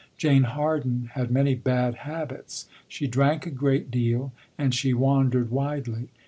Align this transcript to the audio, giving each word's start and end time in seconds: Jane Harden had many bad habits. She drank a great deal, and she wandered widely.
Jane 0.17 0.45
Harden 0.45 1.11
had 1.13 1.29
many 1.29 1.53
bad 1.53 1.93
habits. 1.93 2.65
She 2.87 3.05
drank 3.05 3.45
a 3.45 3.51
great 3.51 3.91
deal, 3.91 4.33
and 4.57 4.73
she 4.73 4.95
wandered 4.95 5.51
widely. 5.51 6.09